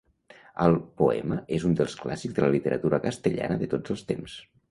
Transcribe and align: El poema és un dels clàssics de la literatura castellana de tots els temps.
El 0.63 0.77
poema 1.01 1.37
és 1.57 1.65
un 1.69 1.75
dels 1.81 1.97
clàssics 2.05 2.37
de 2.39 2.45
la 2.45 2.49
literatura 2.57 3.01
castellana 3.05 3.59
de 3.63 3.71
tots 3.75 3.95
els 3.97 4.05
temps. 4.13 4.43